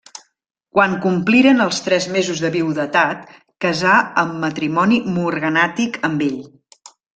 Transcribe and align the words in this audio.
Quan 0.77 0.93
compliren 1.01 1.63
els 1.65 1.81
tres 1.87 2.07
mesos 2.15 2.41
de 2.45 2.51
viudetat, 2.57 3.29
casà 3.67 3.93
amb 4.25 4.41
matrimoni 4.47 5.01
morganàtic 5.21 6.03
amb 6.11 6.29
ell. 6.33 6.45